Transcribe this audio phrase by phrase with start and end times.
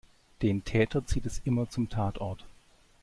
[0.41, 2.43] Den Täter zieht es immer zum Tatort.